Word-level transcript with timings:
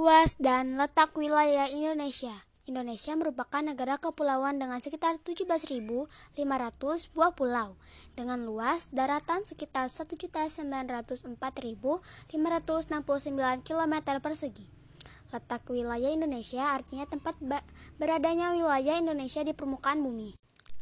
Luas 0.00 0.40
dan 0.40 0.80
letak 0.80 1.12
wilayah 1.12 1.68
Indonesia. 1.68 2.48
Indonesia 2.64 3.12
merupakan 3.20 3.60
negara 3.60 4.00
kepulauan 4.00 4.56
dengan 4.56 4.80
sekitar 4.80 5.20
17.500 5.20 6.40
buah 7.12 7.36
pulau 7.36 7.76
dengan 8.16 8.48
luas 8.48 8.88
daratan 8.96 9.44
sekitar 9.44 9.92
1.904.569 9.92 11.28
km 13.60 13.94
persegi. 14.24 14.72
Letak 15.36 15.68
wilayah 15.68 16.08
Indonesia 16.08 16.72
artinya 16.72 17.04
tempat 17.04 17.36
beradanya 18.00 18.56
wilayah 18.56 18.96
Indonesia 18.96 19.44
di 19.44 19.52
permukaan 19.52 20.00
bumi. 20.00 20.32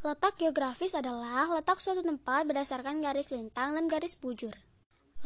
Letak 0.06 0.38
geografis 0.38 0.94
adalah 0.94 1.50
letak 1.58 1.82
suatu 1.82 2.06
tempat 2.06 2.46
berdasarkan 2.46 3.02
garis 3.02 3.34
lintang 3.34 3.74
dan 3.74 3.90
garis 3.90 4.14
bujur. 4.14 4.54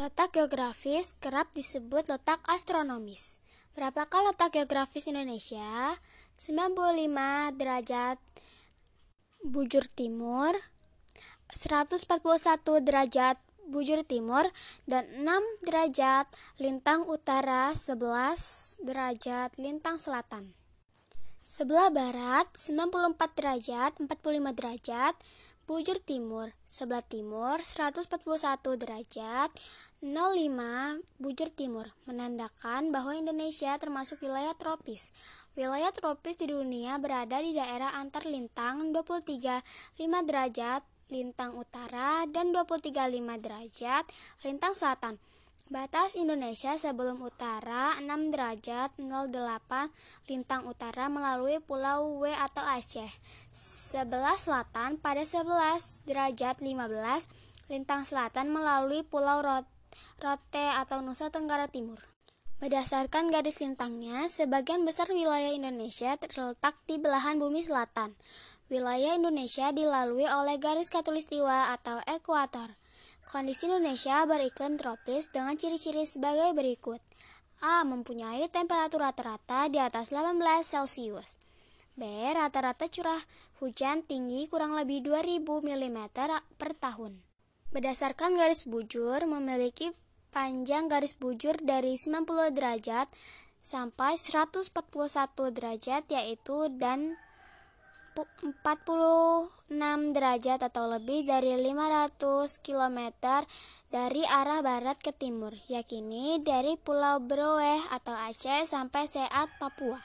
Letak 0.01 0.33
geografis 0.33 1.13
kerap 1.21 1.53
disebut 1.53 2.09
letak 2.09 2.41
astronomis. 2.49 3.42
Berapakah 3.73 4.29
letak 4.29 4.53
geografis 4.53 5.09
Indonesia? 5.09 5.97
95 6.37 7.57
derajat 7.57 8.21
bujur 9.41 9.89
timur, 9.89 10.53
141 11.57 12.05
derajat 12.85 13.41
bujur 13.73 14.05
timur, 14.05 14.45
dan 14.85 15.09
6 15.25 15.65
derajat 15.65 16.29
lintang 16.61 17.09
utara, 17.09 17.73
11 17.73 18.85
derajat 18.85 19.57
lintang 19.57 19.97
selatan. 19.97 20.53
Sebelah 21.41 21.89
barat 21.89 22.53
94 22.53 23.17
derajat 23.41 23.93
45 23.97 24.53
derajat 24.53 25.15
bujur 25.73 25.97
timur, 26.05 26.53
sebelah 26.69 27.01
timur 27.01 27.57
141 27.65 28.05
derajat 28.77 29.49
05 30.05 31.01
bujur 31.17 31.49
timur, 31.49 31.89
menandakan 32.05 32.93
bahwa 32.93 33.17
Indonesia 33.17 33.73
termasuk 33.81 34.21
wilayah 34.21 34.53
tropis. 34.53 35.17
Wilayah 35.57 35.89
tropis 35.97 36.37
di 36.37 36.53
dunia 36.53 37.01
berada 37.01 37.41
di 37.41 37.57
daerah 37.57 37.97
antar 37.97 38.29
lintang 38.29 38.93
23 38.93 39.65
5 39.97 40.29
derajat 40.29 40.85
lintang 41.09 41.57
utara 41.57 42.29
dan 42.29 42.53
23 42.53 42.93
5 42.93 43.41
derajat 43.41 44.05
lintang 44.45 44.77
selatan. 44.77 45.17
Batas 45.73 46.21
Indonesia 46.21 46.77
sebelum 46.77 47.25
utara 47.25 47.97
6 47.97 48.05
derajat 48.29 48.93
08 49.01 49.89
lintang 50.29 50.69
utara 50.69 51.09
melalui 51.09 51.65
Pulau 51.65 52.21
W 52.21 52.29
atau 52.29 52.61
Aceh. 52.61 53.09
Sebelah 53.57 54.37
selatan 54.37 55.01
pada 55.01 55.25
11 55.25 56.05
derajat 56.05 56.61
15 56.61 57.73
lintang 57.73 58.05
selatan 58.05 58.53
melalui 58.53 59.01
Pulau 59.01 59.41
Rot 59.41 59.65
Rote 60.21 60.67
atau 60.77 61.01
Nusa 61.01 61.33
Tenggara 61.33 61.65
Timur. 61.73 62.05
Berdasarkan 62.61 63.33
garis 63.33 63.65
lintangnya, 63.65 64.29
sebagian 64.29 64.85
besar 64.85 65.09
wilayah 65.09 65.57
Indonesia 65.57 66.21
terletak 66.21 66.77
di 66.85 67.01
belahan 67.01 67.41
bumi 67.41 67.65
selatan. 67.65 68.13
Wilayah 68.69 69.17
Indonesia 69.17 69.73
dilalui 69.73 70.29
oleh 70.29 70.61
garis 70.61 70.93
katulistiwa 70.93 71.73
atau 71.73 71.97
ekuator. 72.05 72.77
Kondisi 73.29 73.71
Indonesia 73.71 74.25
beriklim 74.27 74.81
tropis 74.81 75.31
dengan 75.31 75.55
ciri-ciri 75.55 76.03
sebagai 76.09 76.57
berikut. 76.57 76.99
A. 77.63 77.87
Mempunyai 77.87 78.51
temperatur 78.51 79.07
rata-rata 79.07 79.71
di 79.71 79.79
atas 79.79 80.11
18 80.11 80.41
Celcius. 80.67 81.39
B. 81.95 82.03
Rata-rata 82.33 82.89
curah 82.89 83.21
hujan 83.63 84.03
tinggi 84.03 84.51
kurang 84.51 84.75
lebih 84.75 85.05
2000 85.07 85.45
mm 85.45 85.99
per 86.59 86.73
tahun. 86.75 87.23
Berdasarkan 87.71 88.37
garis 88.37 88.67
bujur, 88.67 89.23
memiliki 89.25 89.95
panjang 90.33 90.89
garis 90.89 91.15
bujur 91.15 91.57
dari 91.61 91.95
90 92.01 92.53
derajat 92.57 93.07
sampai 93.63 94.19
141 94.19 94.67
derajat 95.55 96.03
yaitu 96.11 96.67
dan 96.77 97.15
46 98.13 99.73
derajat 100.13 100.61
atau 100.61 100.85
lebih 100.93 101.25
dari 101.25 101.57
500 101.57 102.61
km 102.61 102.99
dari 103.89 104.23
arah 104.29 104.61
barat 104.61 105.01
ke 105.01 105.17
timur, 105.17 105.57
yakini 105.69 106.41
dari 106.45 106.77
Pulau 106.77 107.21
Beroe 107.25 107.81
atau 107.89 108.13
Aceh 108.13 108.69
sampai 108.69 109.09
Seat, 109.09 109.49
Papua. 109.57 110.01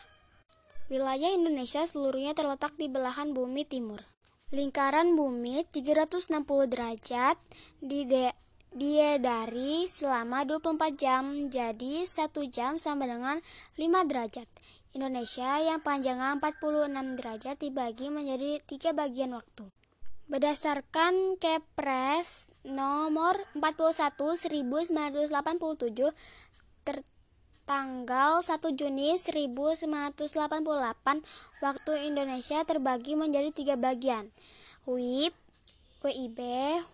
Wilayah 0.87 1.35
Indonesia 1.35 1.83
seluruhnya 1.83 2.31
terletak 2.31 2.79
di 2.79 2.87
belahan 2.87 3.35
bumi 3.35 3.67
timur. 3.67 4.07
Lingkaran 4.55 5.19
bumi 5.19 5.67
360 5.67 6.71
derajat 6.71 7.35
diedari 8.75 9.87
selama 9.87 10.43
24 10.43 10.95
jam, 10.97 11.23
jadi 11.47 12.03
1 12.03 12.31
jam 12.51 12.75
sama 12.81 13.07
dengan 13.07 13.39
5 13.79 14.09
derajat. 14.09 14.47
Indonesia 14.97 15.61
yang 15.61 15.83
panjangnya 15.83 16.39
46 16.41 17.19
derajat 17.19 17.55
dibagi 17.61 18.09
menjadi 18.09 18.57
tiga 18.65 18.97
bagian 18.97 19.37
waktu. 19.37 19.69
Berdasarkan 20.27 21.39
Kepres 21.39 22.51
nomor 22.67 23.39
41 23.55 24.17
1987 24.51 25.31
tanggal 27.67 28.39
1 28.39 28.79
Juni 28.79 29.19
1988 29.19 30.23
waktu 31.59 31.91
Indonesia 32.07 32.63
terbagi 32.63 33.19
menjadi 33.19 33.51
tiga 33.51 33.75
bagian 33.75 34.31
WIB, 34.87 35.35
WIB, 35.99 36.39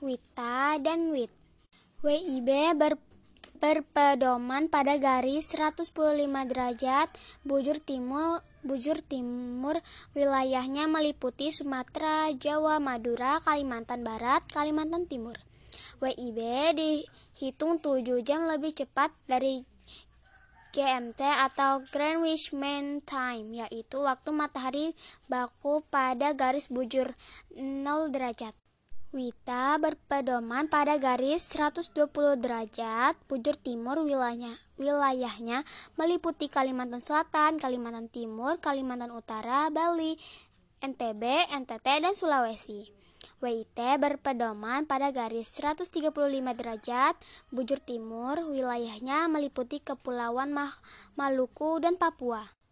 WITA, 0.02 0.82
dan 0.82 1.14
WIT. 1.14 1.43
WIB 2.04 2.76
ber, 2.76 3.00
berpedoman 3.64 4.68
pada 4.68 5.00
garis 5.00 5.48
115 5.56 5.88
derajat 6.52 7.08
bujur 7.48 7.80
timur 7.80 8.44
bujur 8.60 9.00
timur 9.00 9.80
wilayahnya 10.12 10.92
meliputi 10.92 11.56
Sumatera, 11.56 12.28
Jawa, 12.36 12.84
Madura, 12.84 13.40
Kalimantan 13.40 14.04
Barat, 14.04 14.44
Kalimantan 14.52 15.08
Timur. 15.08 15.40
WIB 16.04 16.40
dihitung 16.76 17.80
7 17.80 18.04
jam 18.28 18.52
lebih 18.52 18.76
cepat 18.76 19.16
dari 19.24 19.64
GMT 20.76 21.24
atau 21.24 21.88
Greenwich 21.88 22.52
Mean 22.52 23.00
Time, 23.00 23.64
yaitu 23.64 24.04
waktu 24.04 24.36
matahari 24.36 24.92
baku 25.32 25.88
pada 25.88 26.36
garis 26.36 26.68
bujur 26.68 27.16
0 27.56 28.12
derajat. 28.12 28.52
Wita 29.14 29.78
berpedoman 29.78 30.66
pada 30.66 30.98
garis 30.98 31.46
120 31.54 31.94
derajat 32.42 33.14
bujur 33.30 33.54
timur 33.62 34.02
wilayahnya, 34.02 34.58
wilayahnya 34.82 35.62
meliputi 36.02 36.50
Kalimantan 36.50 36.98
Selatan, 36.98 37.62
Kalimantan 37.62 38.10
Timur, 38.10 38.58
Kalimantan 38.58 39.14
Utara, 39.14 39.70
Bali, 39.70 40.18
NTB, 40.82 41.46
NTT, 41.46 41.86
dan 42.02 42.18
Sulawesi. 42.18 42.90
WIT 43.38 43.78
berpedoman 44.02 44.90
pada 44.90 45.14
garis 45.14 45.62
135 45.62 46.10
derajat 46.58 47.14
bujur 47.54 47.78
timur, 47.86 48.42
wilayahnya 48.50 49.30
meliputi 49.30 49.78
Kepulauan 49.78 50.58
Maluku 51.14 51.78
dan 51.78 52.02
Papua. 52.02 52.63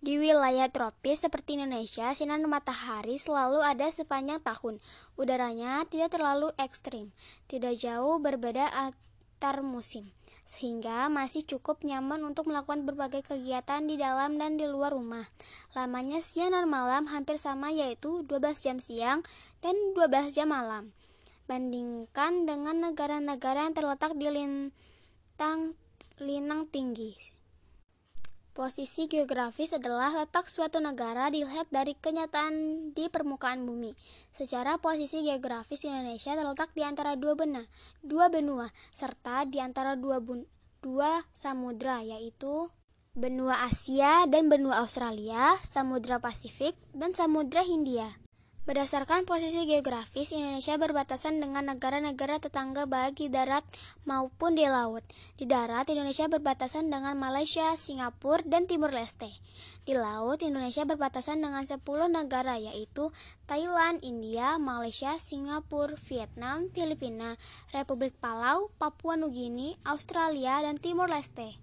Di 0.00 0.16
wilayah 0.16 0.64
tropis 0.72 1.28
seperti 1.28 1.60
Indonesia, 1.60 2.08
sinar 2.16 2.40
matahari 2.48 3.20
selalu 3.20 3.60
ada 3.60 3.84
sepanjang 3.92 4.40
tahun. 4.40 4.80
Udaranya 5.20 5.84
tidak 5.84 6.16
terlalu 6.16 6.56
ekstrim, 6.56 7.12
tidak 7.52 7.76
jauh 7.76 8.16
berbeda 8.16 8.64
antar 8.80 9.60
musim, 9.60 10.08
sehingga 10.48 11.12
masih 11.12 11.44
cukup 11.44 11.84
nyaman 11.84 12.24
untuk 12.24 12.48
melakukan 12.48 12.88
berbagai 12.88 13.28
kegiatan 13.28 13.84
di 13.84 14.00
dalam 14.00 14.40
dan 14.40 14.56
di 14.56 14.64
luar 14.64 14.96
rumah. 14.96 15.28
Lamanya 15.76 16.24
siang 16.24 16.56
dan 16.56 16.64
malam 16.64 17.04
hampir 17.04 17.36
sama 17.36 17.68
yaitu 17.68 18.24
12 18.24 18.56
jam 18.56 18.80
siang 18.80 19.20
dan 19.60 19.76
12 19.92 20.32
jam 20.32 20.48
malam. 20.48 20.96
Bandingkan 21.44 22.48
dengan 22.48 22.88
negara-negara 22.88 23.68
yang 23.68 23.76
terletak 23.76 24.16
di 24.16 24.32
lintang 24.32 25.76
linang 26.16 26.64
tinggi. 26.72 27.39
Posisi 28.60 29.08
geografis 29.08 29.72
adalah 29.72 30.12
letak 30.12 30.52
suatu 30.52 30.84
negara 30.84 31.32
dilihat 31.32 31.72
dari 31.72 31.96
kenyataan 31.96 32.92
di 32.92 33.08
permukaan 33.08 33.64
bumi. 33.64 33.96
Secara 34.36 34.76
posisi 34.76 35.24
geografis 35.24 35.88
Indonesia 35.88 36.36
terletak 36.36 36.68
di 36.76 36.84
antara 36.84 37.16
dua 37.16 37.32
benua, 37.32 37.64
dua 38.04 38.28
benua 38.28 38.68
serta 38.92 39.48
di 39.48 39.64
antara 39.64 39.96
dua, 39.96 40.20
bun, 40.20 40.44
dua 40.84 41.24
samudra 41.32 42.04
yaitu 42.04 42.68
benua 43.16 43.64
Asia 43.64 44.28
dan 44.28 44.52
benua 44.52 44.84
Australia, 44.84 45.56
Samudra 45.64 46.20
Pasifik, 46.20 46.76
dan 46.92 47.16
Samudra 47.16 47.64
Hindia. 47.64 48.20
Berdasarkan 48.70 49.26
posisi 49.26 49.66
geografis, 49.66 50.30
Indonesia 50.30 50.78
berbatasan 50.78 51.42
dengan 51.42 51.74
negara-negara 51.74 52.38
tetangga 52.38 52.86
baik 52.86 53.18
di 53.18 53.26
darat 53.26 53.66
maupun 54.06 54.54
di 54.54 54.62
laut. 54.62 55.02
Di 55.34 55.42
darat, 55.42 55.90
Indonesia 55.90 56.30
berbatasan 56.30 56.86
dengan 56.86 57.18
Malaysia, 57.18 57.74
Singapura, 57.74 58.46
dan 58.46 58.70
Timur 58.70 58.94
Leste. 58.94 59.26
Di 59.82 59.98
laut, 59.98 60.38
Indonesia 60.46 60.86
berbatasan 60.86 61.42
dengan 61.42 61.66
10 61.66 61.82
negara 62.14 62.62
yaitu 62.62 63.10
Thailand, 63.50 64.06
India, 64.06 64.54
Malaysia, 64.62 65.18
Singapura, 65.18 65.98
Vietnam, 66.06 66.70
Filipina, 66.70 67.34
Republik 67.74 68.14
Palau, 68.22 68.70
Papua 68.78 69.18
Nugini, 69.18 69.74
Australia, 69.82 70.62
dan 70.62 70.78
Timur 70.78 71.10
Leste. 71.10 71.58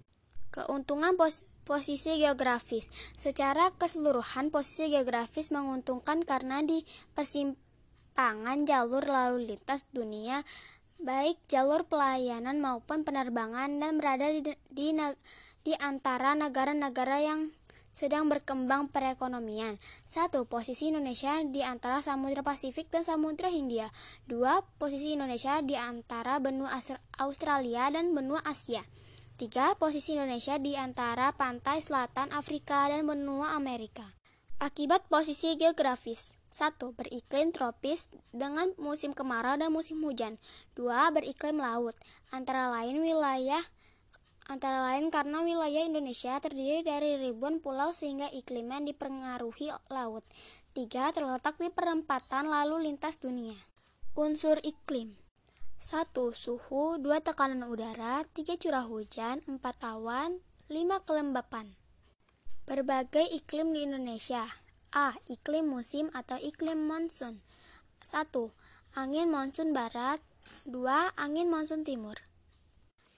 Keuntungan 0.52 1.16
pos 1.16 1.48
posisi 1.68 2.16
geografis. 2.16 2.88
Secara 3.12 3.68
keseluruhan, 3.76 4.48
posisi 4.48 4.88
geografis 4.88 5.52
menguntungkan 5.52 6.24
karena 6.24 6.64
di 6.64 6.80
persimpangan 7.12 8.64
jalur 8.64 9.04
lalu 9.04 9.52
lintas 9.52 9.84
dunia, 9.92 10.40
baik 10.96 11.36
jalur 11.52 11.84
pelayanan 11.84 12.64
maupun 12.64 13.04
penerbangan, 13.04 13.76
dan 13.76 14.00
berada 14.00 14.32
di, 14.32 14.56
di, 14.72 14.96
di 15.60 15.74
antara 15.76 16.32
negara-negara 16.32 17.20
yang 17.20 17.52
sedang 17.88 18.28
berkembang 18.28 18.88
perekonomian. 18.92 19.76
Satu, 20.04 20.44
posisi 20.48 20.92
Indonesia 20.92 21.40
di 21.44 21.64
antara 21.64 21.98
Samudra 22.04 22.44
Pasifik 22.44 22.88
dan 22.92 23.02
Samudra 23.02 23.48
Hindia. 23.48 23.90
Dua, 24.28 24.60
posisi 24.80 25.16
Indonesia 25.16 25.60
di 25.64 25.74
antara 25.74 26.38
benua 26.38 26.72
Australia 27.20 27.88
dan 27.92 28.12
benua 28.14 28.44
Asia. 28.44 28.84
Tiga, 29.38 29.70
posisi 29.78 30.18
Indonesia 30.18 30.58
di 30.58 30.74
antara 30.74 31.30
pantai 31.30 31.78
selatan 31.78 32.34
Afrika 32.34 32.90
dan 32.90 33.06
benua 33.06 33.54
Amerika. 33.54 34.02
Akibat 34.58 35.06
posisi 35.06 35.54
geografis. 35.54 36.34
1. 36.50 36.74
Beriklim 36.98 37.54
tropis 37.54 38.10
dengan 38.34 38.74
musim 38.82 39.14
kemarau 39.14 39.54
dan 39.54 39.70
musim 39.70 40.02
hujan. 40.02 40.42
2. 40.74 41.14
Beriklim 41.14 41.62
laut. 41.62 41.94
Antara 42.34 42.66
lain 42.82 42.98
wilayah 42.98 43.62
antara 44.50 44.82
lain 44.90 45.06
karena 45.14 45.38
wilayah 45.46 45.86
Indonesia 45.86 46.34
terdiri 46.42 46.82
dari 46.82 47.14
ribuan 47.22 47.62
pulau 47.62 47.94
sehingga 47.94 48.26
iklimnya 48.34 48.82
dipengaruhi 48.90 49.70
laut. 49.86 50.26
3. 50.74 51.14
Terletak 51.14 51.62
di 51.62 51.70
perempatan 51.70 52.50
lalu 52.50 52.90
lintas 52.90 53.22
dunia. 53.22 53.54
Unsur 54.18 54.58
iklim 54.66 55.27
1. 55.78 56.10
Suhu 56.34 56.98
2. 56.98 57.22
Tekanan 57.22 57.62
udara 57.70 58.26
3. 58.34 58.58
Curah 58.58 58.90
hujan 58.90 59.38
4. 59.46 59.62
Awan 59.86 60.42
5. 60.66 61.06
Kelembapan 61.06 61.78
Berbagai 62.66 63.22
iklim 63.30 63.70
di 63.70 63.86
Indonesia 63.86 64.42
A. 64.90 65.14
Iklim 65.30 65.70
musim 65.70 66.10
atau 66.18 66.34
iklim 66.42 66.82
monsun 66.82 67.38
1. 68.02 68.10
Angin 68.98 69.30
monsun 69.30 69.70
barat 69.70 70.18
2. 70.66 70.74
Angin 71.14 71.46
monsun 71.46 71.86
timur 71.86 72.18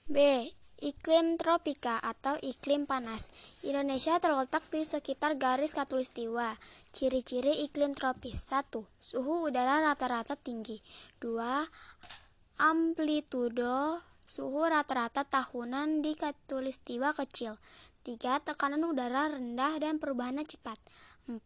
B. 0.05 0.45
Iklim 0.85 1.41
tropika 1.41 1.97
atau 1.97 2.37
iklim 2.45 2.85
panas. 2.85 3.33
Indonesia 3.65 4.21
terletak 4.21 4.69
di 4.69 4.85
sekitar 4.85 5.33
garis 5.41 5.73
katulistiwa. 5.73 6.53
Ciri-ciri 6.93 7.65
iklim 7.65 7.97
tropis. 7.97 8.53
1. 8.53 8.85
Suhu 9.01 9.49
udara 9.49 9.81
rata-rata 9.81 10.37
tinggi. 10.37 10.77
2 11.25 12.29
amplitudo 12.61 14.05
suhu 14.21 14.69
rata-rata 14.69 15.25
tahunan 15.25 16.05
di 16.05 16.13
katulistiwa 16.13 17.09
kecil. 17.17 17.57
3. 18.05 18.37
Tekanan 18.45 18.85
udara 18.85 19.33
rendah 19.33 19.81
dan 19.81 19.97
perubahannya 19.97 20.45
cepat. 20.45 20.77
4. 21.25 21.41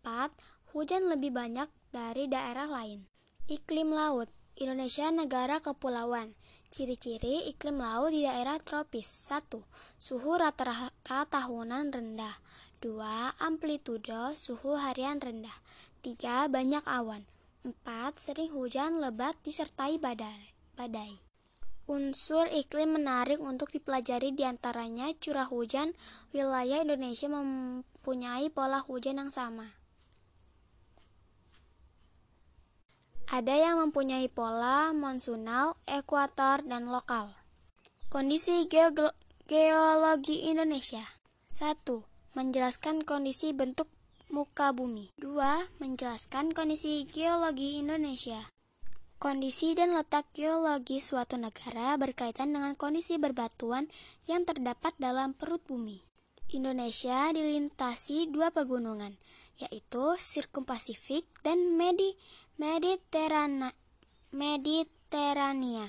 Hujan 0.75 1.07
lebih 1.07 1.31
banyak 1.31 1.71
dari 1.95 2.27
daerah 2.27 2.67
lain. 2.67 3.07
Iklim 3.47 3.95
laut 3.95 4.27
Indonesia 4.59 5.07
negara 5.07 5.63
kepulauan. 5.63 6.35
Ciri-ciri 6.67 7.47
iklim 7.47 7.79
laut 7.79 8.11
di 8.11 8.27
daerah 8.27 8.59
tropis. 8.59 9.07
1. 9.07 9.63
Suhu 9.95 10.35
rata-rata 10.35 11.23
tahunan 11.31 11.95
rendah. 11.95 12.35
2. 12.83 13.39
Amplitudo 13.39 14.35
suhu 14.35 14.75
harian 14.75 15.23
rendah. 15.23 15.63
3. 16.03 16.51
Banyak 16.51 16.83
awan. 16.83 17.23
4. 17.63 18.19
Sering 18.19 18.51
hujan 18.51 18.99
lebat 18.99 19.39
disertai 19.47 19.95
badai 19.95 20.54
badai. 20.75 21.23
Unsur 21.85 22.49
iklim 22.49 22.97
menarik 22.97 23.37
untuk 23.37 23.69
dipelajari 23.69 24.33
di 24.33 24.41
antaranya 24.41 25.13
curah 25.21 25.45
hujan. 25.45 25.93
Wilayah 26.33 26.81
Indonesia 26.81 27.29
mempunyai 27.29 28.49
pola 28.49 28.81
hujan 28.81 29.21
yang 29.21 29.29
sama. 29.29 29.69
Ada 33.29 33.53
yang 33.53 33.81
mempunyai 33.81 34.29
pola 34.29 34.93
monsunal, 34.97 35.77
ekuator, 35.85 36.65
dan 36.65 36.89
lokal. 36.89 37.33
Kondisi 38.09 38.65
geologi 39.45 40.45
Indonesia 40.49 41.05
1. 41.49 41.85
Menjelaskan 42.33 43.05
kondisi 43.05 43.53
bentuk 43.53 43.89
muka 44.33 44.73
bumi 44.73 45.13
2. 45.21 45.37
Menjelaskan 45.77 46.49
kondisi 46.53 47.05
geologi 47.05 47.77
Indonesia 47.81 48.54
Kondisi 49.15 49.71
dan 49.79 49.95
letak 49.95 50.27
geologi 50.35 50.99
suatu 50.99 51.39
negara 51.39 51.95
berkaitan 51.95 52.51
dengan 52.51 52.75
kondisi 52.75 53.15
berbatuan 53.15 53.87
yang 54.27 54.43
terdapat 54.43 54.91
dalam 54.99 55.31
perut 55.31 55.63
bumi. 55.63 56.03
Indonesia 56.51 57.31
dilintasi 57.31 58.27
dua 58.29 58.51
pegunungan, 58.51 59.15
yaitu 59.57 60.19
Sirkum 60.19 60.67
Pasifik 60.67 61.23
dan 61.47 61.79
Medi 61.79 62.11
Mediterana 62.59 63.71
Mediterania. 64.35 65.87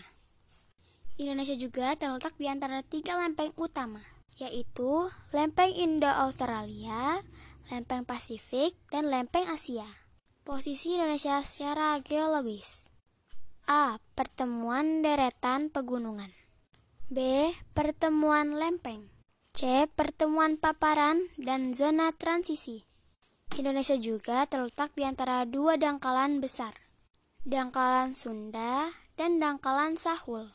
Indonesia 1.19 1.59
juga 1.59 1.99
terletak 1.99 2.39
di 2.39 2.47
antara 2.47 2.87
tiga 2.87 3.19
lempeng 3.19 3.51
utama, 3.59 4.01
yaitu 4.39 5.11
lempeng 5.35 5.75
Indo-Australia, 5.75 7.27
lempeng 7.75 8.07
Pasifik, 8.07 8.79
dan 8.95 9.11
lempeng 9.11 9.51
Asia. 9.51 9.87
Posisi 10.47 10.95
Indonesia 10.95 11.43
secara 11.43 11.99
geologis 12.01 12.96
A. 13.67 13.99
Pertemuan 14.15 15.03
deretan 15.03 15.75
pegunungan 15.75 16.31
B. 17.11 17.51
Pertemuan 17.75 18.55
lempeng 18.55 19.11
C. 19.51 19.91
Pertemuan 19.91 20.55
paparan 20.55 21.19
dan 21.35 21.75
zona 21.75 22.15
transisi 22.15 22.87
Indonesia 23.59 23.99
juga 23.99 24.47
terletak 24.47 24.95
di 24.95 25.03
antara 25.03 25.43
dua 25.49 25.75
dangkalan 25.81 26.39
besar, 26.39 26.77
dangkalan 27.43 28.15
Sunda 28.15 28.95
dan 29.19 29.43
dangkalan 29.43 29.99
Sahul. 29.99 30.47